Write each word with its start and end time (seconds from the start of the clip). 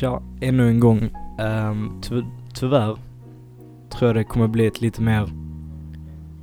Tja, 0.00 0.22
ännu 0.40 0.68
en 0.68 0.80
gång. 0.80 1.10
Um, 1.38 2.00
ty 2.02 2.22
tyvärr 2.54 2.96
tror 3.90 4.08
jag 4.08 4.16
det 4.16 4.24
kommer 4.24 4.48
bli 4.48 4.66
ett 4.66 4.80
lite 4.80 5.02
mer 5.02 5.28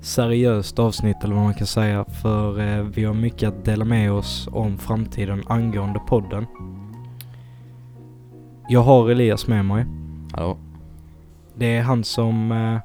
seriöst 0.01 0.79
avsnitt 0.79 1.23
eller 1.23 1.35
vad 1.35 1.43
man 1.43 1.53
kan 1.53 1.67
säga. 1.67 2.05
För 2.05 2.59
uh, 2.59 2.83
vi 2.83 3.03
har 3.03 3.13
mycket 3.13 3.49
att 3.49 3.65
dela 3.65 3.85
med 3.85 4.11
oss 4.11 4.49
om 4.51 4.77
framtiden 4.77 5.43
angående 5.47 5.99
podden. 5.99 6.45
Jag 8.69 8.81
har 8.81 9.09
Elias 9.09 9.47
med 9.47 9.65
mig. 9.65 9.85
Hallå? 10.33 10.57
Det 11.55 11.77
är 11.77 11.81
han 11.81 12.03
som 12.03 12.51
uh, 12.51 12.79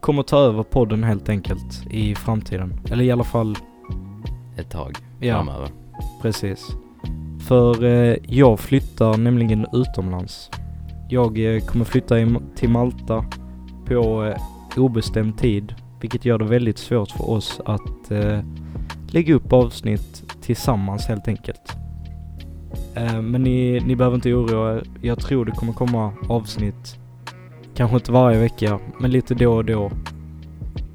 kommer 0.00 0.22
ta 0.22 0.38
över 0.38 0.62
podden 0.62 1.04
helt 1.04 1.28
enkelt 1.28 1.86
i 1.90 2.14
framtiden. 2.14 2.80
Eller 2.90 3.04
i 3.04 3.10
alla 3.10 3.24
fall... 3.24 3.56
Ett 4.56 4.70
tag 4.70 4.96
Ja. 5.20 5.34
framöver. 5.34 5.68
Precis. 6.22 6.76
För 7.50 7.84
eh, 7.84 8.16
jag 8.22 8.60
flyttar 8.60 9.16
nämligen 9.16 9.66
utomlands. 9.72 10.50
Jag 11.08 11.38
eh, 11.38 11.60
kommer 11.60 11.84
flytta 11.84 12.14
till 12.56 12.68
Malta 12.68 13.24
på 13.86 14.24
eh, 14.24 14.80
obestämd 14.82 15.38
tid. 15.38 15.74
Vilket 16.00 16.24
gör 16.24 16.38
det 16.38 16.44
väldigt 16.44 16.78
svårt 16.78 17.10
för 17.10 17.30
oss 17.30 17.60
att 17.64 18.10
lägga 19.10 19.34
upp 19.34 19.52
avsnitt 19.52 20.24
tillsammans 20.42 21.06
helt 21.06 21.28
enkelt. 21.28 21.76
Men 23.22 23.42
ni, 23.42 23.80
ni 23.86 23.96
behöver 23.96 24.14
inte 24.14 24.34
oroa 24.34 24.74
er. 24.74 24.82
Jag 25.02 25.18
tror 25.18 25.44
det 25.44 25.52
kommer 25.52 25.72
komma 25.72 26.12
avsnitt. 26.28 26.98
Kanske 27.74 27.96
inte 27.96 28.12
varje 28.12 28.40
vecka, 28.40 28.78
men 29.00 29.10
lite 29.10 29.34
då 29.34 29.52
och 29.52 29.64
då. 29.64 29.90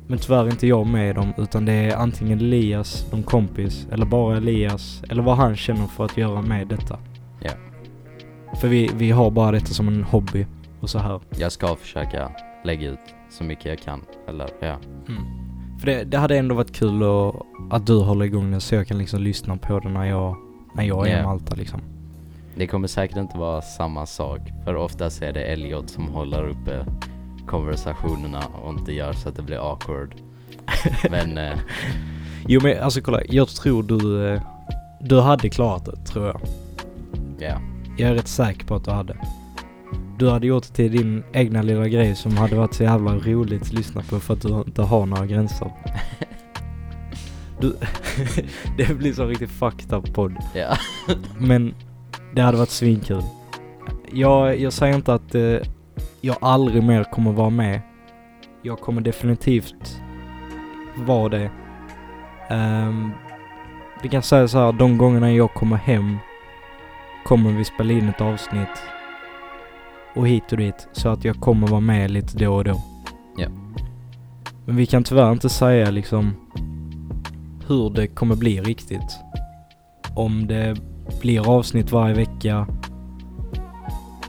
Men 0.07 0.19
tyvärr 0.19 0.45
är 0.45 0.51
inte 0.51 0.67
jag 0.67 0.87
med 0.87 1.09
i 1.09 1.13
dem 1.13 1.33
utan 1.37 1.65
det 1.65 1.73
är 1.73 1.95
antingen 1.95 2.39
Elias, 2.39 3.11
någon 3.11 3.23
kompis, 3.23 3.87
eller 3.91 4.05
bara 4.05 4.37
Elias, 4.37 5.03
eller 5.09 5.23
vad 5.23 5.37
han 5.37 5.55
känner 5.55 5.87
för 5.87 6.05
att 6.05 6.17
göra 6.17 6.41
med 6.41 6.67
detta. 6.67 6.99
Ja. 7.41 7.51
För 8.61 8.67
vi, 8.67 8.91
vi 8.95 9.11
har 9.11 9.31
bara 9.31 9.51
detta 9.51 9.65
som 9.65 9.87
en 9.87 10.03
hobby 10.03 10.45
och 10.79 10.89
så 10.89 10.99
här. 10.99 11.19
Jag 11.37 11.51
ska 11.51 11.75
försöka 11.75 12.31
lägga 12.63 12.89
ut 12.89 12.99
så 13.29 13.43
mycket 13.43 13.65
jag 13.65 13.79
kan. 13.79 14.01
Eller 14.27 14.49
ja. 14.59 14.77
För 15.79 15.85
det, 15.85 16.03
det 16.03 16.17
hade 16.17 16.37
ändå 16.37 16.55
varit 16.55 16.75
kul 16.75 17.03
att, 17.03 17.35
att 17.69 17.87
du 17.87 17.99
håller 17.99 18.25
igång 18.25 18.51
den 18.51 18.61
så 18.61 18.75
jag 18.75 18.87
kan 18.87 18.97
liksom 18.97 19.21
lyssna 19.21 19.57
på 19.57 19.79
det 19.79 19.89
när 19.89 20.05
jag, 20.05 20.35
när 20.75 20.83
jag 20.83 21.07
är 21.07 21.11
i 21.11 21.17
Ja. 21.17 21.23
Malta 21.23 21.55
liksom. 21.55 21.81
Det 22.55 22.67
kommer 22.67 22.87
säkert 22.87 23.17
inte 23.17 23.37
vara 23.37 23.61
samma 23.61 24.05
sak. 24.05 24.39
För 24.65 24.75
oftast 24.75 25.21
är 25.21 25.33
det 25.33 25.43
Elliot 25.43 25.89
som 25.89 26.07
håller 26.07 26.47
uppe 26.47 26.85
konversationerna 27.47 28.43
och 28.63 28.73
inte 28.79 28.91
gör 28.93 29.13
så 29.13 29.29
att 29.29 29.35
det 29.35 29.41
blir 29.41 29.71
awkward. 29.71 30.15
Men 31.09 31.37
eh, 31.37 31.57
Jo 32.47 32.61
men 32.63 32.83
alltså 32.83 33.01
kolla, 33.01 33.21
jag 33.29 33.47
tror 33.47 33.83
du, 33.83 34.27
eh, 34.27 34.41
du 35.01 35.19
hade 35.21 35.49
klarat 35.49 35.85
det 35.85 36.05
tror 36.05 36.25
jag. 36.25 36.41
ja. 37.39 37.61
Jag 37.97 38.09
är 38.09 38.13
rätt 38.13 38.27
säker 38.27 38.65
på 38.65 38.75
att 38.75 38.85
du 38.85 38.91
hade. 38.91 39.17
Du 40.19 40.29
hade 40.29 40.47
gjort 40.47 40.63
det 40.67 40.73
till 40.73 40.91
din 40.91 41.23
egna 41.33 41.61
lilla 41.61 41.87
grej 41.87 42.15
som 42.15 42.37
hade 42.37 42.55
varit 42.55 42.73
så 42.73 42.83
jävla 42.83 43.15
roligt 43.15 43.61
att 43.61 43.73
lyssna 43.73 44.01
på 44.01 44.19
för 44.19 44.33
att 44.33 44.41
du 44.41 44.49
inte 44.67 44.81
har 44.81 45.05
några 45.05 45.25
gränser. 45.25 45.71
Du, 47.61 47.75
det 48.77 48.93
blir 48.97 49.13
så 49.13 49.25
riktigt 49.25 49.49
fucked 49.51 49.93
up 49.93 50.13
podd. 50.13 50.35
Ja. 50.55 50.77
Men 51.37 51.73
det 52.33 52.41
hade 52.41 52.57
varit 52.57 52.69
svinkul. 52.69 53.21
Jag, 54.11 54.59
jag 54.59 54.73
säger 54.73 54.95
inte 54.95 55.13
att 55.13 55.35
eh, 55.35 55.57
jag 56.25 56.37
aldrig 56.41 56.83
mer 56.83 57.03
kommer 57.03 57.31
vara 57.31 57.49
med. 57.49 57.81
Jag 58.61 58.79
kommer 58.79 59.01
definitivt 59.01 60.01
vara 60.95 61.29
det. 61.29 61.51
Um, 62.49 63.11
vi 64.03 64.09
kan 64.09 64.21
säga 64.21 64.47
så 64.47 64.57
här, 64.57 64.71
de 64.71 64.97
gångerna 64.97 65.31
jag 65.31 65.53
kommer 65.53 65.77
hem 65.77 66.17
kommer 67.25 67.51
vi 67.51 67.65
spela 67.65 67.93
in 67.93 68.09
ett 68.09 68.21
avsnitt 68.21 68.83
och 70.15 70.27
hit 70.27 70.51
och 70.51 70.57
dit 70.57 70.87
så 70.91 71.09
att 71.09 71.25
jag 71.25 71.35
kommer 71.35 71.67
vara 71.67 71.81
med 71.81 72.11
lite 72.11 72.37
då 72.37 72.55
och 72.55 72.63
då. 72.63 72.81
Ja. 73.37 73.47
Men 74.65 74.75
vi 74.75 74.85
kan 74.85 75.03
tyvärr 75.03 75.31
inte 75.31 75.49
säga 75.49 75.91
liksom 75.91 76.33
hur 77.67 77.89
det 77.89 78.07
kommer 78.07 78.35
bli 78.35 78.61
riktigt. 78.61 79.19
Om 80.15 80.47
det 80.47 80.77
blir 81.21 81.49
avsnitt 81.49 81.91
varje 81.91 82.15
vecka, 82.15 82.67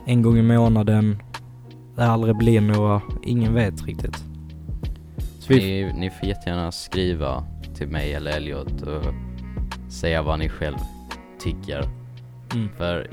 en 0.05 0.21
gång 0.21 0.37
i 0.37 0.41
månaden, 0.41 1.21
det 1.97 2.07
aldrig 2.07 2.37
blir 2.37 2.61
några, 2.61 3.01
ingen 3.23 3.53
vet 3.53 3.85
riktigt. 3.85 4.15
Så 5.39 5.53
vi, 5.53 5.59
Ni, 5.59 5.93
ni 5.93 6.09
får 6.09 6.29
jättegärna 6.29 6.71
skriva 6.71 7.43
till 7.75 7.87
mig 7.87 8.13
eller 8.13 8.31
Elliot 8.31 8.81
och 8.81 9.03
säga 9.91 10.21
vad 10.21 10.39
ni 10.39 10.49
själv 10.49 10.77
tycker. 11.39 11.83
mm, 12.53 12.69
För 12.77 13.07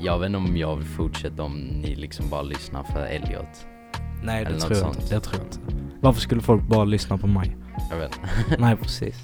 jag 0.00 0.18
vet 0.18 0.26
inte 0.26 0.38
om 0.38 0.56
jag 0.56 0.76
vill 0.76 0.86
fortsätta 0.86 1.42
om 1.42 1.58
ni 1.58 1.94
liksom 1.94 2.28
bara 2.30 2.42
lyssnar 2.42 2.82
för 2.82 3.06
Elliot. 3.06 3.66
nej 4.24 4.44
det 4.44 4.58
tror 4.60 4.78
jag 4.78 4.88
inte, 4.88 5.14
det 5.14 5.20
tror 5.20 5.36
jag 5.36 5.46
inte. 5.46 5.58
Varför 6.00 6.20
skulle 6.20 6.40
folk 6.40 6.62
bara 6.62 6.84
lyssna 6.84 7.18
på 7.18 7.26
mig? 7.26 7.56
Jag 7.90 7.96
vet 7.98 8.20
Nej, 8.58 8.76
precis. 8.76 9.16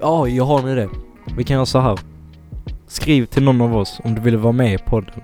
Ja, 0.00 0.28
jag 0.28 0.44
har 0.44 0.60
en 0.60 0.68
idé. 0.68 0.88
Vi 1.36 1.44
kan 1.44 1.54
göra 1.54 1.66
så 1.66 1.80
här. 1.80 1.98
Skriv 2.86 3.26
till 3.26 3.42
någon 3.42 3.60
av 3.60 3.76
oss 3.76 4.00
om 4.04 4.14
du 4.14 4.20
vill 4.20 4.36
vara 4.36 4.52
med 4.52 4.74
i 4.74 4.78
podden. 4.78 5.20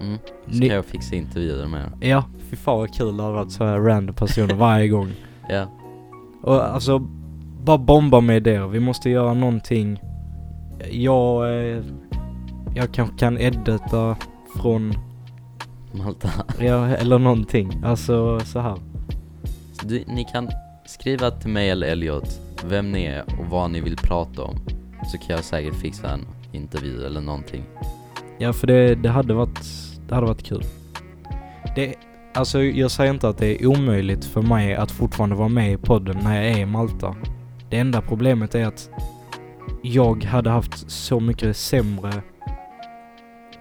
Mm. 0.00 0.18
Så 0.46 0.58
Ni- 0.58 0.68
jag 0.68 0.84
fixa 0.84 1.16
intervjuer 1.16 1.66
med 1.66 1.80
er. 1.80 2.08
Ja, 2.08 2.24
fy 2.50 2.56
fan 2.56 2.78
vad 2.78 2.94
kul 2.94 3.16
det 3.16 3.22
hade 3.22 3.34
varit 3.34 3.52
så 3.52 3.64
här 3.64 3.78
random 3.78 4.14
personer 4.14 4.54
varje 4.54 4.88
gång. 4.88 5.12
Ja. 5.50 5.66
Och 6.42 6.64
alltså, 6.64 6.98
bara 7.64 7.78
bomba 7.78 8.20
med 8.20 8.36
idéer. 8.36 8.66
Vi 8.66 8.80
måste 8.80 9.10
göra 9.10 9.34
någonting. 9.34 10.00
Jag, 10.90 11.44
eh, 11.60 11.82
jag 12.74 12.92
kanske 12.92 13.18
kan 13.18 13.38
edita 13.38 14.16
från, 14.56 14.94
Malta. 15.92 16.30
ja, 16.60 16.86
eller 16.86 17.18
någonting. 17.18 17.82
Alltså 17.84 18.40
så 18.40 18.60
här. 18.60 18.76
Du, 19.82 20.04
ni 20.06 20.24
kan 20.24 20.48
skriva 20.86 21.30
till 21.30 21.50
mig 21.50 21.70
eller 21.70 21.86
Elliot 21.86 22.40
vem 22.64 22.92
ni 22.92 23.04
är 23.04 23.22
och 23.38 23.46
vad 23.50 23.70
ni 23.70 23.80
vill 23.80 23.96
prata 23.96 24.42
om. 24.42 24.56
Så 25.12 25.18
kan 25.18 25.36
jag 25.36 25.44
säkert 25.44 25.74
fixa 25.74 26.10
en 26.10 26.26
intervju 26.52 27.06
eller 27.06 27.20
någonting. 27.20 27.62
Ja, 28.38 28.52
för 28.52 28.66
det, 28.66 28.94
det 28.94 29.08
hade 29.08 29.34
varit, 29.34 29.58
det 30.08 30.14
hade 30.14 30.26
varit 30.26 30.42
kul. 30.42 30.64
Det, 31.76 31.94
alltså 32.34 32.62
jag 32.62 32.90
säger 32.90 33.12
inte 33.12 33.28
att 33.28 33.38
det 33.38 33.62
är 33.62 33.66
omöjligt 33.66 34.24
för 34.24 34.42
mig 34.42 34.74
att 34.74 34.90
fortfarande 34.90 35.36
vara 35.36 35.48
med 35.48 35.72
i 35.72 35.76
podden 35.76 36.18
när 36.22 36.36
jag 36.36 36.52
är 36.52 36.58
i 36.58 36.66
Malta. 36.66 37.16
Det 37.70 37.78
enda 37.78 38.00
problemet 38.00 38.54
är 38.54 38.66
att 38.66 38.90
jag 39.82 40.24
hade 40.24 40.50
haft 40.50 40.90
så 40.90 41.20
mycket 41.20 41.56
sämre, 41.56 42.12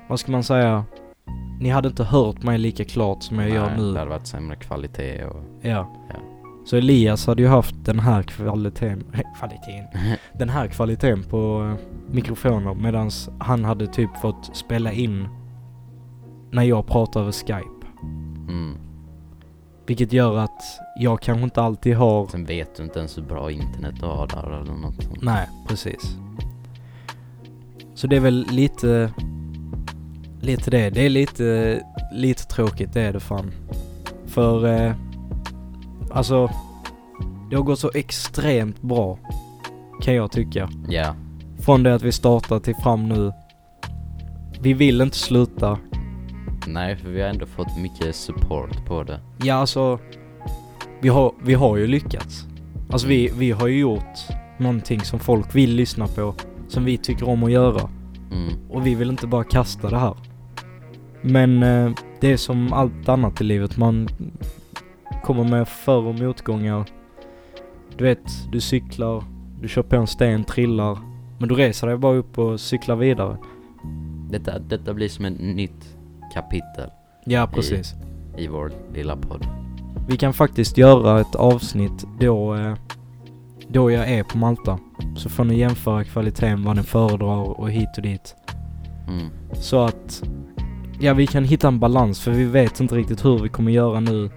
vad 0.07 0.19
ska 0.19 0.31
man 0.31 0.43
säga, 0.43 0.85
ni 1.59 1.69
hade 1.69 1.87
inte 1.87 2.03
hört 2.03 2.43
mig 2.43 2.57
lika 2.57 2.85
klart 2.85 3.23
som 3.23 3.39
jag 3.39 3.49
gör 3.49 3.67
Nej, 3.67 3.77
nu. 3.77 3.93
Det 3.93 3.99
hade 3.99 4.11
varit 4.11 4.27
sämre 4.27 4.55
kvalitet 4.55 5.25
och... 5.25 5.43
Ja. 5.61 5.95
Ja. 6.09 6.15
Så 6.65 6.75
Elias 6.75 7.27
hade 7.27 7.41
ju 7.41 7.47
haft 7.47 7.75
den 7.85 7.99
här 7.99 8.23
kvaliteten, 8.23 9.03
kvaliteten, 9.39 9.85
den 10.33 10.49
här 10.49 10.67
kvaliteten 10.67 11.23
på 11.23 11.71
eh, 11.71 11.87
mikrofoner 12.13 12.73
medan 12.73 13.11
han 13.39 13.65
hade 13.65 13.87
typ 13.87 14.17
fått 14.21 14.55
spela 14.55 14.91
in 14.91 15.27
när 16.51 16.63
jag 16.63 16.87
pratar 16.87 17.21
över 17.21 17.31
Skype. 17.31 17.87
Mm. 18.47 18.77
Vilket 19.85 20.13
gör 20.13 20.37
att 20.37 20.61
jag 20.99 21.21
kanske 21.21 21.43
inte 21.43 21.61
alltid 21.61 21.95
har... 21.95 22.27
Sen 22.27 22.45
vet 22.45 22.75
du 22.75 22.83
inte 22.83 22.99
ens 22.99 23.17
hur 23.17 23.23
bra 23.23 23.51
internet 23.51 23.95
du 23.99 24.05
har 24.05 24.27
där 24.27 24.61
eller 24.61 24.73
något 24.73 25.03
sånt. 25.03 25.21
Nej, 25.21 25.49
precis. 25.67 26.17
Så 27.95 28.07
det 28.07 28.15
är 28.15 28.19
väl 28.19 28.47
lite... 28.51 29.13
Lite 30.41 30.71
det. 30.71 30.89
Det 30.89 31.05
är 31.05 31.09
lite, 31.09 31.81
lite 32.11 32.43
tråkigt, 32.43 32.93
det 32.93 33.01
är 33.01 33.13
det 33.13 33.19
fan. 33.19 33.51
För... 34.25 34.65
Eh, 34.65 34.93
alltså... 36.11 36.49
Det 37.49 37.55
har 37.55 37.63
gått 37.63 37.79
så 37.79 37.91
extremt 37.93 38.81
bra. 38.81 39.19
Kan 40.01 40.15
jag 40.15 40.31
tycka. 40.31 40.69
Ja. 40.89 41.15
Från 41.59 41.83
det 41.83 41.95
att 41.95 42.01
vi 42.01 42.11
startar 42.11 42.59
till 42.59 42.75
fram 42.75 43.09
nu. 43.09 43.33
Vi 44.59 44.73
vill 44.73 45.01
inte 45.01 45.17
sluta. 45.17 45.79
Nej, 46.67 46.95
för 46.95 47.09
vi 47.09 47.21
har 47.21 47.29
ändå 47.29 47.45
fått 47.45 47.77
mycket 47.77 48.15
support 48.15 48.85
på 48.85 49.03
det. 49.03 49.19
Ja, 49.43 49.55
alltså. 49.55 49.99
Vi 50.99 51.09
har, 51.09 51.33
vi 51.43 51.53
har 51.53 51.77
ju 51.77 51.87
lyckats. 51.87 52.45
Alltså 52.89 53.07
vi, 53.07 53.31
vi 53.37 53.51
har 53.51 53.67
ju 53.67 53.79
gjort 53.79 54.17
någonting 54.57 54.99
som 54.99 55.19
folk 55.19 55.55
vill 55.55 55.75
lyssna 55.75 56.07
på. 56.07 56.33
Som 56.67 56.85
vi 56.85 56.97
tycker 56.97 57.29
om 57.29 57.43
att 57.43 57.51
göra. 57.51 57.89
Mm. 58.31 58.53
Och 58.69 58.87
vi 58.87 58.95
vill 58.95 59.09
inte 59.09 59.27
bara 59.27 59.43
kasta 59.43 59.89
det 59.89 59.97
här. 59.97 60.15
Men 61.21 61.63
eh, 61.63 61.91
det 62.21 62.31
är 62.31 62.37
som 62.37 62.73
allt 62.73 63.09
annat 63.09 63.41
i 63.41 63.43
livet. 63.43 63.77
Man 63.77 64.07
kommer 65.23 65.43
med 65.43 65.67
för 65.67 66.05
och 66.05 66.15
motgångar. 66.15 66.85
Du 67.97 68.03
vet, 68.03 68.51
du 68.51 68.61
cyklar, 68.61 69.23
du 69.61 69.67
kör 69.67 69.83
på 69.83 69.95
en 69.95 70.07
sten, 70.07 70.43
trillar. 70.43 70.97
Men 71.39 71.49
du 71.49 71.55
reser 71.55 71.87
dig 71.87 71.97
bara 71.97 72.15
upp 72.15 72.37
och 72.37 72.59
cyklar 72.59 72.95
vidare. 72.95 73.37
Detta, 74.29 74.59
detta 74.59 74.93
blir 74.93 75.09
som 75.09 75.25
ett 75.25 75.39
nytt 75.39 75.96
kapitel 76.41 76.89
Ja, 77.25 77.47
precis. 77.53 77.95
i 78.37 78.47
vår 78.47 78.71
lilla 78.93 79.15
podd. 79.15 79.47
Vi 80.07 80.17
kan 80.17 80.33
faktiskt 80.33 80.77
göra 80.77 81.19
ett 81.19 81.35
avsnitt 81.35 82.05
då, 82.19 82.55
eh, 82.55 82.73
då 83.67 83.91
jag 83.91 84.11
är 84.11 84.23
på 84.23 84.37
Malta. 84.37 84.79
Så 85.15 85.29
får 85.29 85.43
ni 85.43 85.57
jämföra 85.59 86.03
kvaliteten, 86.03 86.63
vad 86.63 86.75
ni 86.75 86.83
föredrar 86.83 87.59
och 87.59 87.71
hit 87.71 87.89
och 87.97 88.03
dit. 88.03 88.35
Mm. 89.07 89.27
Så 89.53 89.79
att 89.85 90.23
ja, 90.99 91.13
vi 91.13 91.27
kan 91.27 91.43
hitta 91.43 91.67
en 91.67 91.79
balans 91.79 92.19
för 92.19 92.31
vi 92.31 92.43
vet 92.43 92.79
inte 92.79 92.95
riktigt 92.95 93.25
hur 93.25 93.39
vi 93.39 93.49
kommer 93.49 93.71
göra 93.71 93.99
nu. 93.99 94.29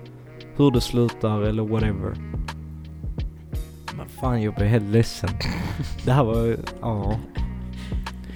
Hur 0.57 0.71
det 0.71 0.81
slutar 0.81 1.43
eller 1.43 1.63
whatever. 1.63 2.15
Men 3.97 4.09
fan 4.21 4.43
jag 4.43 4.55
blir 4.55 4.67
helt 4.67 4.91
ledsen. 4.91 5.31
det 6.05 6.13
här 6.13 6.25
var, 6.25 6.57
ja. 6.81 7.17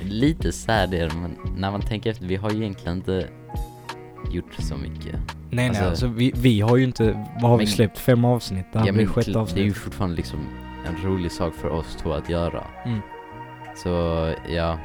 Lite 0.04 0.52
sad 0.52 0.94
är 0.94 1.08
det, 1.08 1.14
men 1.14 1.36
när 1.56 1.70
man 1.70 1.82
tänker 1.82 2.10
efter, 2.10 2.26
vi 2.26 2.36
har 2.36 2.50
ju 2.50 2.56
egentligen 2.56 2.96
inte 2.98 3.28
gjort 4.30 4.54
så 4.58 4.76
mycket. 4.76 5.04
Nej 5.14 5.20
nej 5.50 5.68
Alltså- 5.68 5.84
alltså 5.84 6.06
vi, 6.06 6.32
vi 6.36 6.60
har 6.60 6.76
ju 6.76 6.84
inte, 6.84 7.12
vad 7.42 7.50
har 7.50 7.58
vi 7.58 7.64
Men- 7.64 7.72
släppt? 7.72 7.98
Fem 7.98 8.24
avsnitt? 8.24 8.66
Det 8.72 8.78
här 8.78 8.92
blir 8.92 9.04
men 9.04 9.06
sjätte 9.14 9.38
avsnitt. 9.38 9.56
det 9.56 9.62
är 9.62 9.64
ju 9.64 9.72
fortfarande 9.72 10.16
liksom 10.16 10.38
en 10.86 10.96
rolig 11.04 11.32
sak 11.32 11.54
för 11.54 11.68
oss 11.68 11.96
två 12.02 12.12
att 12.12 12.30
göra. 12.30 12.64
Mm. 12.84 13.00
Så, 13.76 13.90
ja. 14.48 14.78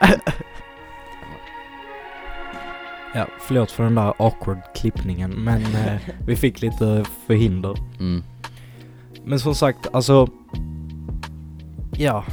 Ja, 3.14 3.26
förlåt 3.40 3.70
för 3.70 3.84
den 3.84 3.94
där 3.94 4.12
awkward 4.18 4.58
klippningen 4.74 5.30
men 5.30 5.62
eh, 5.62 6.00
vi 6.26 6.36
fick 6.36 6.60
lite 6.62 7.04
förhinder. 7.26 7.74
Mm. 8.00 8.22
Men 9.24 9.40
som 9.40 9.54
sagt, 9.54 9.86
alltså... 9.92 10.28
Ja. 11.96 12.24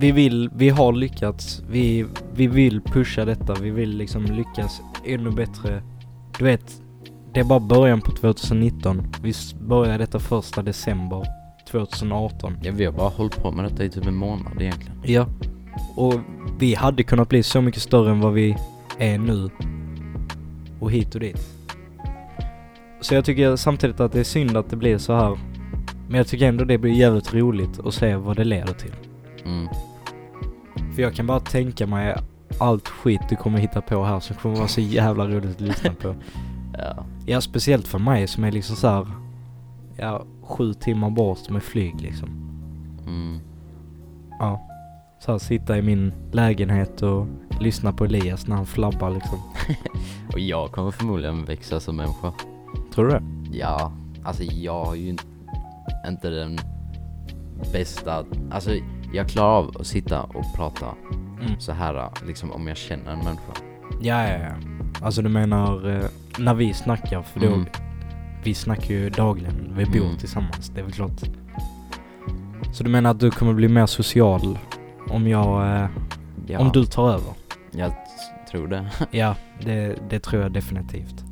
Vi 0.00 0.12
vill, 0.12 0.50
vi 0.54 0.68
har 0.68 0.92
lyckats. 0.92 1.62
Vi, 1.70 2.06
vi 2.34 2.46
vill 2.46 2.80
pusha 2.80 3.24
detta. 3.24 3.54
Vi 3.54 3.70
vill 3.70 3.96
liksom 3.96 4.24
lyckas 4.24 4.80
ännu 5.04 5.30
bättre. 5.30 5.82
Du 6.38 6.44
vet, 6.44 6.82
det 7.34 7.40
är 7.40 7.44
bara 7.44 7.60
början 7.60 8.00
på 8.00 8.10
2019. 8.10 9.02
Vi 9.22 9.32
börjar 9.60 9.98
detta 9.98 10.18
första 10.18 10.62
december 10.62 11.26
2018. 11.70 12.56
ja, 12.62 12.72
vi 12.74 12.84
har 12.84 12.92
bara 12.92 13.08
hållit 13.08 13.36
på 13.36 13.52
med 13.52 13.64
detta 13.64 13.84
i 13.84 13.90
typ 13.90 14.06
en 14.06 14.14
månad 14.14 14.62
egentligen. 14.62 15.00
Ja. 15.04 15.26
Och 15.96 16.14
vi 16.58 16.74
hade 16.74 17.02
kunnat 17.02 17.28
bli 17.28 17.42
så 17.42 17.60
mycket 17.60 17.82
större 17.82 18.10
än 18.10 18.20
vad 18.20 18.32
vi 18.32 18.56
är 18.98 19.18
nu. 19.18 19.50
Och 20.80 20.92
hit 20.92 21.14
och 21.14 21.20
dit. 21.20 21.48
Så 23.00 23.14
jag 23.14 23.24
tycker 23.24 23.56
samtidigt 23.56 24.00
att 24.00 24.12
det 24.12 24.20
är 24.20 24.24
synd 24.24 24.56
att 24.56 24.70
det 24.70 24.76
blir 24.76 24.98
så 24.98 25.14
här. 25.14 25.38
Men 26.08 26.18
jag 26.18 26.26
tycker 26.26 26.48
ändå 26.48 26.64
det 26.64 26.78
blir 26.78 26.92
jävligt 26.92 27.34
roligt 27.34 27.80
att 27.84 27.94
se 27.94 28.16
vad 28.16 28.36
det 28.36 28.44
leder 28.44 28.74
till. 28.74 28.94
Mm. 29.44 29.68
För 30.94 31.02
jag 31.02 31.14
kan 31.14 31.26
bara 31.26 31.40
tänka 31.40 31.86
mig 31.86 32.16
allt 32.58 32.88
skit 32.88 33.20
du 33.28 33.36
kommer 33.36 33.58
hitta 33.58 33.80
på 33.80 34.04
här 34.04 34.20
som 34.20 34.36
kommer 34.36 34.56
vara 34.56 34.68
så 34.68 34.80
jävla 34.80 35.28
roligt 35.28 35.50
att 35.50 35.60
lyssna 35.60 35.92
på. 35.92 36.14
Ja. 36.78 37.04
Ja, 37.26 37.40
speciellt 37.40 37.88
för 37.88 37.98
mig 37.98 38.26
som 38.26 38.44
är 38.44 38.52
liksom 38.52 38.76
så 38.76 38.88
här. 38.88 39.06
Ja, 39.96 40.24
sju 40.42 40.74
timmar 40.74 41.10
bort 41.10 41.50
med 41.50 41.62
flyg 41.62 42.00
liksom. 42.00 42.28
Mm. 43.06 43.38
Ja. 44.38 44.66
Så 45.20 45.32
här, 45.32 45.38
sitta 45.38 45.78
i 45.78 45.82
min 45.82 46.12
lägenhet 46.32 47.02
och 47.02 47.26
lyssna 47.60 47.92
på 47.92 48.04
Elias 48.04 48.46
när 48.46 48.56
han 48.56 48.66
flabbar 48.66 49.10
liksom. 49.10 49.38
Och 50.32 50.38
jag 50.40 50.72
kommer 50.72 50.90
förmodligen 50.90 51.44
växa 51.44 51.80
som 51.80 51.96
människa. 51.96 52.32
Tror 52.94 53.04
du 53.04 53.10
det? 53.10 53.22
Ja, 53.58 53.92
alltså 54.24 54.42
jag 54.42 54.84
har 54.84 54.94
ju 54.94 55.08
inte- 55.08 55.24
inte 56.08 56.30
den 56.30 56.58
bästa, 57.72 58.24
alltså 58.50 58.70
jag 59.12 59.28
klarar 59.28 59.58
av 59.58 59.76
att 59.80 59.86
sitta 59.86 60.22
och 60.22 60.44
prata 60.56 60.86
Mm. 61.42 61.60
så 61.60 61.72
här 61.72 62.08
liksom 62.26 62.52
om 62.52 62.68
jag 62.68 62.76
känner 62.76 63.12
en 63.12 63.18
människa. 63.18 63.52
Ja, 64.00 64.28
ja, 64.28 64.38
ja. 64.38 64.50
Alltså 65.02 65.22
du 65.22 65.28
menar 65.28 65.90
eh, 65.96 66.04
när 66.38 66.54
vi 66.54 66.74
snackar, 66.74 67.22
för 67.22 67.40
då, 67.40 67.46
Mm. 67.46 67.66
vi 68.44 68.54
snackar 68.54 68.94
ju 68.94 69.10
dagligen, 69.10 69.72
vi 69.76 69.84
bor 69.86 70.04
Mm. 70.06 70.16
tillsammans, 70.16 70.68
det 70.74 70.80
är 70.80 70.84
väl 70.84 70.92
klart. 70.92 71.20
Så 72.72 72.84
du 72.84 72.90
menar 72.90 73.10
att 73.10 73.20
du 73.20 73.30
kommer 73.30 73.52
bli 73.52 73.68
mer 73.68 73.86
social 73.86 74.58
om 75.10 75.28
jag, 75.28 75.76
eh, 75.82 75.88
Ja, 76.46 76.58
om 76.58 76.70
du 76.72 76.84
tar 76.84 77.08
över? 77.10 77.32
jag 77.70 77.92
tror 78.50 78.66
det. 78.68 78.90
Ja, 79.10 79.34
det, 79.64 79.96
det 80.10 80.20
tror 80.20 80.42
jag 80.42 80.52
definitivt. 80.52 81.24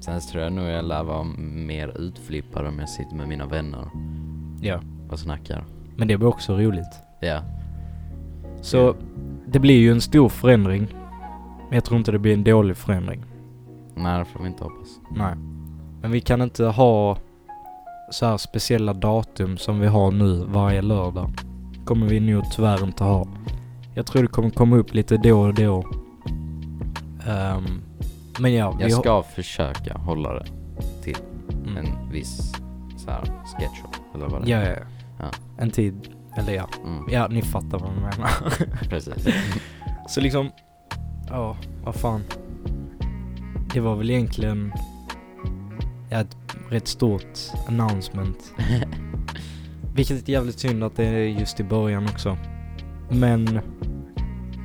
Sen 0.00 0.20
tror 0.20 0.42
jag 0.42 0.52
nog 0.52 0.68
jag 0.68 0.84
lär 0.84 1.02
vara 1.04 1.22
mer 1.38 1.98
utflippad 2.00 2.66
om 2.66 2.78
jag 2.78 2.88
sitter 2.88 3.16
med 3.16 3.28
mina 3.28 3.46
vänner 3.46 3.88
Ja. 4.60 4.80
och 5.10 5.18
snackar. 5.18 5.64
Men 5.96 6.08
det 6.08 6.16
blir 6.16 6.28
också 6.28 6.56
roligt. 6.58 7.00
Ja, 7.20 7.40
Så 8.60 8.94
det 9.46 9.58
blir 9.58 9.78
ju 9.80 9.90
en 9.92 10.00
stor 10.00 10.28
förändring. 10.28 10.86
Men 11.68 11.74
jag 11.76 11.84
tror 11.84 11.98
inte 11.98 12.12
det 12.12 12.18
blir 12.18 12.34
en 12.34 12.44
dålig 12.44 12.76
förändring. 12.76 13.24
nej 13.94 14.18
det 14.18 14.24
får 14.24 14.40
vi 14.42 14.48
inte 14.48 14.64
hoppas. 14.64 14.88
Nej. 15.16 15.34
Men 16.02 16.10
vi 16.10 16.20
kan 16.20 16.42
inte 16.42 16.64
ha 16.64 17.18
så 18.10 18.26
här 18.26 18.36
speciella 18.36 18.92
datum 18.94 19.56
som 19.56 19.80
vi 19.80 19.86
har 19.86 20.10
nu 20.10 20.44
varje 20.44 20.82
lördag. 20.82 21.30
Kommer 21.84 22.06
vi 22.06 22.20
nog 22.20 22.44
tyvärr 22.52 22.84
inte 22.84 23.04
ha. 23.04 23.26
Jag 23.94 24.06
tror 24.06 24.22
det 24.22 24.28
kommer 24.28 24.50
komma 24.50 24.76
upp 24.76 24.94
lite 24.94 25.16
då 25.16 25.40
och 25.40 25.54
då. 25.54 25.84
Ehm, 27.28 27.64
men 28.40 28.54
ja, 28.54 28.70
vi 28.70 28.82
Jag 28.84 28.96
har- 28.96 29.00
ska 29.02 29.22
försöka 29.22 29.98
hålla 29.98 30.32
det 30.34 30.46
till 31.02 31.16
Mm. 31.66 31.76
en 31.76 32.10
viss 32.12 32.52
så 32.96 33.10
här 33.10 33.20
sketch 33.24 33.80
eller 34.14 34.26
vad 34.28 34.44
det 34.46 34.52
är. 34.52 34.62
Ja, 34.70 34.76
ja. 34.78 34.84
Ja. 35.18 35.26
En 35.58 35.70
tid. 35.70 36.08
Eller 36.38 36.52
ja. 36.52 36.68
Mm, 36.84 37.04
Ja, 37.10 37.28
ni 37.28 37.42
fattar 37.42 37.78
vad 37.78 37.90
jag 37.90 37.96
menar. 37.96 38.30
precis. 38.88 39.26
Så 40.08 40.20
liksom, 40.20 40.50
ja, 41.28 41.56
vad 41.84 41.94
fan. 41.94 42.22
Det 43.74 43.80
var 43.80 43.96
väl 43.96 44.10
egentligen 44.10 44.72
ja, 46.10 46.20
ett 46.20 46.36
rätt 46.68 46.88
stort 46.88 47.38
announcement. 47.68 48.54
Vilket 49.94 50.28
är 50.28 50.32
jävligt 50.32 50.58
synd 50.58 50.84
att 50.84 50.96
det 50.96 51.04
är 51.06 51.24
just 51.24 51.60
i 51.60 51.64
början 51.64 52.04
också. 52.04 52.36
Men 53.10 53.60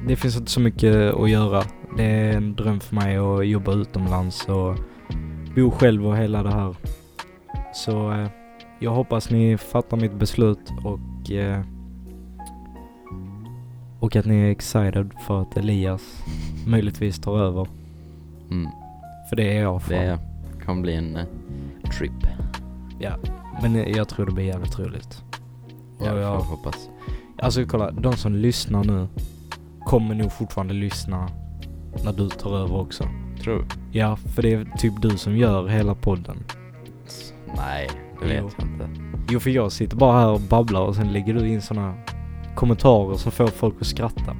det 0.07 0.15
finns 0.15 0.37
inte 0.37 0.51
så 0.51 0.59
mycket 0.59 1.13
att 1.13 1.29
göra. 1.29 1.63
Det 1.97 2.03
är 2.03 2.37
en 2.37 2.55
dröm 2.55 2.79
för 2.79 2.95
mig 2.95 3.17
att 3.17 3.47
jobba 3.47 3.73
utomlands 3.73 4.45
och 4.45 4.75
bo 5.55 5.71
själv 5.71 6.07
och 6.07 6.17
hela 6.17 6.43
det 6.43 6.51
här. 6.51 6.75
Så 7.73 8.11
eh, 8.11 8.27
jag 8.79 8.91
hoppas 8.91 9.29
ni 9.29 9.57
fattar 9.57 9.97
mitt 9.97 10.13
beslut 10.13 10.73
och 10.83 10.99
eh, 11.31 11.59
och 13.99 14.15
att 14.15 14.25
ni 14.25 14.35
är 14.35 14.49
excited 14.51 15.11
för 15.27 15.41
att 15.41 15.57
Elias 15.57 16.23
möjligtvis 16.67 17.19
tar 17.19 17.37
över. 17.39 17.67
Mm. 18.51 18.71
För 19.29 19.35
det 19.35 19.57
är 19.57 19.61
jag 19.61 19.81
fan. 19.81 19.91
Det 19.91 20.19
kommer 20.65 20.81
bli 20.81 20.95
en 20.95 21.15
eh, 21.17 21.25
trip. 21.97 22.27
Ja. 22.99 23.15
Men 23.61 23.75
jag 23.93 24.07
tror 24.09 24.25
det 24.25 24.31
blir 24.31 24.45
jävligt 24.45 24.79
roligt. 24.79 25.23
Och 25.99 26.07
Jag 26.07 26.17
jag, 26.17 26.39
hoppas. 26.39 26.89
alltså 27.37 27.65
kolla, 27.65 27.91
de 27.91 28.13
som 28.13 28.35
lyssnar 28.35 28.83
nu 28.83 29.07
kommer 29.85 30.15
nog 30.15 30.31
fortfarande 30.31 30.73
lyssna 30.73 31.29
när 32.03 32.13
du 32.13 32.29
tar 32.29 32.57
över 32.57 32.75
också. 32.79 33.03
Tror 33.43 33.55
du? 33.57 33.65
Ja, 33.99 34.15
för 34.15 34.41
det 34.41 34.53
är 34.53 34.65
typ 34.77 35.01
du 35.01 35.17
som 35.17 35.37
gör 35.37 35.67
hela 35.67 35.95
podden. 35.95 36.37
Nej, 37.57 37.89
det 38.23 38.29
vet 38.33 38.43
Jo. 38.43 38.49
jag 38.57 38.67
inte. 38.67 38.89
Jo, 39.29 39.39
för 39.39 39.49
jag 39.49 39.71
sitter 39.71 39.95
bara 39.97 40.19
här 40.19 40.29
och 40.29 40.39
babblar 40.39 40.81
och 40.81 40.95
sen 40.95 41.13
lägger 41.13 41.33
du 41.33 41.47
in 41.47 41.61
såna 41.61 41.93
kommentarer 42.55 43.15
som 43.15 43.31
får 43.31 43.47
folk 43.47 43.75
att 43.81 43.87
skratta. 43.87 44.35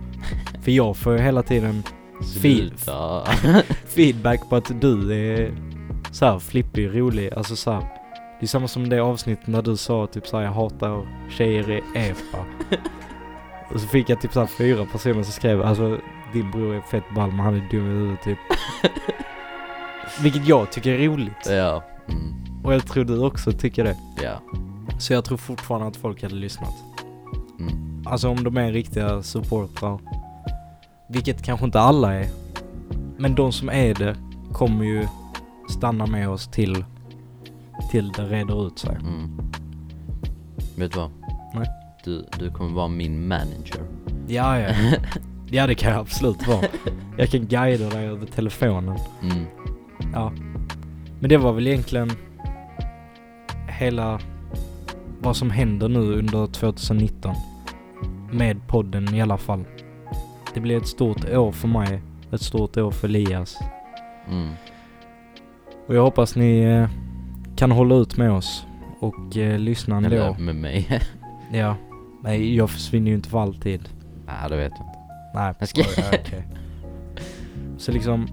för 0.61 0.71
jag 0.71 0.97
får 0.97 1.13
ju 1.13 1.19
hela 1.19 1.43
tiden 1.43 1.83
Sluta. 2.21 3.25
feedback 3.85 4.49
på 4.49 4.55
att 4.55 4.81
du 4.81 5.13
är 5.13 5.51
så 6.11 6.25
här 6.25 6.39
flippig, 6.39 6.87
rolig, 6.99 7.33
alltså 7.33 7.55
så 7.55 7.71
här. 7.71 7.81
Det 8.39 8.45
är 8.45 8.47
samma 8.47 8.67
som 8.67 8.89
det 8.89 8.99
avsnittet 8.99 9.47
när 9.47 9.61
du 9.61 9.77
sa 9.77 10.07
typ 10.07 10.27
såhär 10.27 10.43
jag 10.43 10.51
hatar 10.51 11.05
tjejer 11.29 11.71
i 11.71 11.81
EFA. 11.95 12.37
och 13.73 13.79
så 13.81 13.87
fick 13.87 14.09
jag 14.09 14.21
typ 14.21 14.33
såhär 14.33 14.47
fyra 14.47 14.85
personer 14.91 15.23
som 15.23 15.31
skrev 15.33 15.61
alltså 15.61 15.97
din 16.33 16.51
bror 16.51 16.75
är 16.75 16.81
fett 16.81 17.03
ball 17.15 17.29
men 17.29 17.39
han 17.39 17.55
är 17.55 17.67
dum 17.71 17.85
i 17.85 17.89
huvudet 17.89 18.21
typ. 18.23 18.37
Vilket 20.23 20.47
jag 20.47 20.71
tycker 20.71 20.91
är 20.91 21.07
roligt. 21.07 21.47
ja. 21.49 21.83
Mm. 22.09 22.42
Och 22.63 22.73
jag 22.73 22.87
tror 22.87 23.03
du 23.05 23.19
också 23.19 23.51
tycker 23.51 23.83
det. 23.83 23.95
Ja. 24.23 24.41
Så 24.99 25.13
jag 25.13 25.25
tror 25.25 25.37
fortfarande 25.37 25.87
att 25.87 25.97
folk 25.97 26.23
hade 26.23 26.35
lyssnat. 26.35 26.73
Mm. 27.59 28.03
Alltså 28.05 28.29
om 28.29 28.43
de 28.43 28.57
är 28.57 28.71
riktiga 28.71 29.23
supportrar. 29.23 29.99
Vilket 31.09 31.43
kanske 31.43 31.65
inte 31.65 31.79
alla 31.79 32.13
är. 32.13 32.27
Men 33.17 33.35
de 33.35 33.51
som 33.51 33.69
är 33.69 33.93
det 33.93 34.15
kommer 34.51 34.85
ju 34.85 35.07
stanna 35.69 36.05
med 36.05 36.29
oss 36.29 36.47
till, 36.47 36.85
till 37.91 38.11
det 38.11 38.23
reder 38.23 38.67
ut 38.67 38.79
sig. 38.79 38.95
Mm. 38.95 39.37
Vet 40.75 40.91
du 40.91 40.99
vad? 40.99 41.11
Nej. 41.53 41.67
Du, 42.03 42.25
du 42.39 42.51
kommer 42.51 42.71
vara 42.71 42.87
min 42.87 43.27
manager. 43.27 43.81
Ja, 44.27 44.59
ja. 44.59 44.69
Ja, 45.49 45.67
det 45.67 45.75
kan 45.75 45.91
jag 45.91 45.99
absolut 45.99 46.47
vara. 46.47 46.65
Jag 47.17 47.29
kan 47.29 47.47
guida 47.47 47.89
dig 47.89 48.07
över 48.07 48.25
telefonen. 48.25 48.97
Mm. 49.21 49.45
Ja. 50.13 50.31
Men 51.19 51.29
det 51.29 51.37
var 51.37 51.53
väl 51.53 51.67
egentligen 51.67 52.11
hela 53.73 54.19
vad 55.19 55.35
som 55.35 55.51
händer 55.51 55.89
nu 55.89 55.99
under 55.99 56.47
2019. 56.47 57.35
Med 58.31 58.67
podden 58.67 59.15
i 59.15 59.21
alla 59.21 59.37
fall. 59.37 59.63
Det 60.53 60.59
blir 60.59 60.77
ett 60.77 60.87
stort 60.87 61.29
år 61.29 61.51
för 61.51 61.67
mig. 61.67 62.01
Ett 62.31 62.41
stort 62.41 62.77
år 62.77 62.91
för 62.91 63.07
Elias. 63.07 63.57
Mm. 64.29 64.53
Och 65.87 65.95
jag 65.95 66.03
hoppas 66.03 66.35
ni 66.35 66.59
eh, 66.59 66.89
kan 67.55 67.71
hålla 67.71 67.95
ut 67.95 68.17
med 68.17 68.31
oss 68.31 68.65
och 68.99 69.37
eh, 69.37 69.59
lyssna 69.59 69.97
ändå. 69.97 70.09
Eller 70.09 70.39
med 70.39 70.55
mig. 70.55 70.99
Ja. 71.53 71.75
Nej, 72.23 72.55
jag 72.55 72.69
försvinner 72.69 73.07
ju 73.07 73.15
inte 73.15 73.29
för 73.29 73.39
alltid. 73.41 73.89
Nej, 74.25 74.49
det 74.49 74.55
vet 74.57 74.71
jag 74.77 74.87
inte. 74.87 74.99
Nej, 75.35 75.53
Jag 75.59 75.69
ska- 75.69 75.81
ja, 76.01 76.17
okej. 76.25 76.47
Så 77.77 77.91
liksom, 77.91 78.27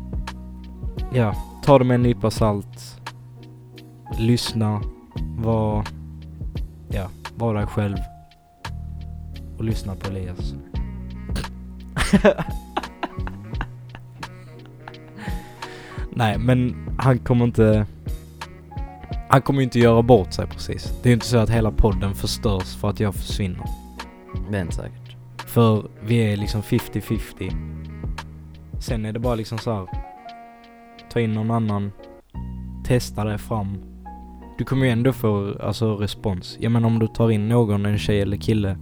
ja, 1.14 1.34
ta 1.64 1.78
det 1.78 1.84
med 1.84 1.94
en 1.94 2.02
nypa 2.02 2.30
salt. 2.30 3.00
Lyssna, 4.18 4.80
var, 5.38 5.84
ja, 6.88 7.08
var 7.36 7.54
dig 7.54 7.66
själv. 7.66 7.96
Och 9.58 9.64
lyssna 9.64 9.94
på 9.94 10.10
Elias. 10.10 10.54
Nej, 16.10 16.38
men 16.38 16.76
han 16.98 17.18
kommer 17.18 17.44
inte... 17.44 17.86
Han 19.28 19.42
kommer 19.42 19.60
ju 19.60 19.64
inte 19.64 19.78
göra 19.78 20.02
bort 20.02 20.32
sig 20.32 20.46
precis. 20.46 20.94
Det 21.02 21.08
är 21.08 21.10
ju 21.10 21.14
inte 21.14 21.26
så 21.26 21.38
att 21.38 21.50
hela 21.50 21.70
podden 21.70 22.14
förstörs 22.14 22.76
för 22.76 22.90
att 22.90 23.00
jag 23.00 23.14
försvinner. 23.14 23.64
Det 24.50 24.56
är 24.56 24.62
inte 24.62 24.74
säkert. 24.74 25.16
För 25.46 25.88
vi 26.02 26.32
är 26.32 26.36
liksom 26.36 26.62
50-50. 26.62 27.80
Sen 28.78 29.06
är 29.06 29.12
det 29.12 29.18
bara 29.18 29.34
liksom 29.34 29.58
så 29.58 29.72
här. 29.72 29.86
Ta 31.12 31.20
in 31.20 31.34
någon 31.34 31.50
annan. 31.50 31.92
Testa 32.84 33.24
det 33.24 33.38
fram. 33.38 33.89
Du 34.60 34.64
kommer 34.64 34.86
ju 34.86 34.92
ändå 34.92 35.12
få 35.12 35.54
alltså 35.60 35.96
respons. 35.96 36.56
Jag 36.60 36.72
menar 36.72 36.88
om 36.88 36.98
du 36.98 37.06
tar 37.06 37.30
in 37.30 37.48
någon, 37.48 37.86
en 37.86 37.98
tjej 37.98 38.20
eller 38.20 38.36
kille. 38.36 38.78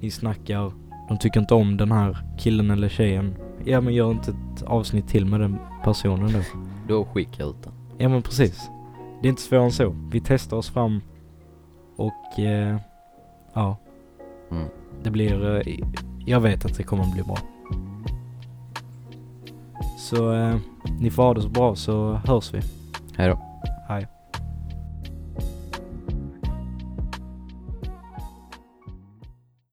Ni 0.00 0.10
snackar. 0.10 0.72
De 1.08 1.18
tycker 1.18 1.40
inte 1.40 1.54
om 1.54 1.76
den 1.76 1.92
här 1.92 2.18
killen 2.38 2.70
eller 2.70 2.88
tjejen. 2.88 3.34
Ja 3.64 3.80
men 3.80 3.94
gör 3.94 4.10
inte 4.10 4.30
ett 4.30 4.62
avsnitt 4.62 5.08
till 5.08 5.26
med 5.26 5.40
den 5.40 5.58
personen 5.84 6.32
då. 6.32 6.38
Då 6.88 7.04
skickar 7.04 7.44
jag 7.44 7.50
ut 7.50 7.62
den. 7.62 7.72
Ja 7.98 8.08
men 8.08 8.22
precis. 8.22 8.70
Det 9.22 9.28
är 9.28 9.30
inte 9.30 9.42
svårare 9.42 9.64
än 9.64 9.72
så. 9.72 9.96
Vi 10.12 10.20
testar 10.20 10.56
oss 10.56 10.70
fram. 10.70 11.00
Och 11.96 12.38
eh, 12.38 12.76
ja. 13.54 13.76
Mm. 14.50 14.64
Det 15.02 15.10
blir, 15.10 15.56
eh, 15.56 15.78
jag 16.26 16.40
vet 16.40 16.64
att 16.64 16.76
det 16.76 16.82
kommer 16.82 17.04
att 17.04 17.12
bli 17.12 17.22
bra. 17.22 17.38
Så 19.98 20.32
eh, 20.32 20.56
ni 21.00 21.10
får 21.10 21.22
ha 21.22 21.34
det 21.34 21.42
så 21.42 21.48
bra 21.48 21.74
så 21.74 22.12
hörs 22.12 22.54
vi. 22.54 22.60
Hej 23.16 23.28
då. 23.28 23.49